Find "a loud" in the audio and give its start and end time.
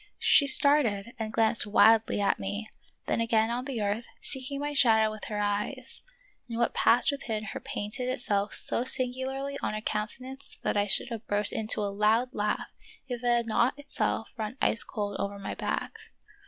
11.81-12.29